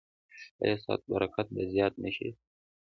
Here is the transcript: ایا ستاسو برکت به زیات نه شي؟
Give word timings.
ایا 0.63 0.75
ستاسو 0.81 1.05
برکت 1.13 1.47
به 1.53 1.61
زیات 1.73 1.93
نه 2.03 2.09
شي؟ 2.15 2.29